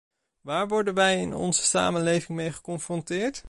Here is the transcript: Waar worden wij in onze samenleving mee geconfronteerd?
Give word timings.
Waar 0.41 0.67
worden 0.67 0.93
wij 0.93 1.17
in 1.21 1.33
onze 1.33 1.61
samenleving 1.63 2.37
mee 2.37 2.51
geconfronteerd? 2.51 3.39